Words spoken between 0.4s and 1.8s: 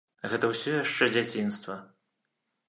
ўсё яшчэ дзяцінства.